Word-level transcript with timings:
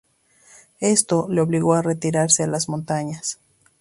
Esto 0.79 1.27
le 1.29 1.41
obligó 1.41 1.75
a 1.75 1.83
retirarse 1.83 2.41
a 2.41 2.47
las 2.47 2.69
montañas. 2.69 3.37